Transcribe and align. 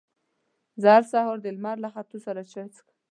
زه 0.81 0.87
هر 0.95 1.03
سهار 1.11 1.37
د 1.41 1.47
لمر 1.55 1.77
له 1.83 1.89
ختو 1.93 2.17
سره 2.25 2.41
چای 2.51 2.67
څښم. 2.73 2.89